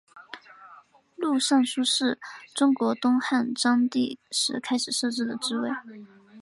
[1.15, 2.19] 录尚书事是
[2.55, 5.69] 中国东汉章帝时开始设置的职位。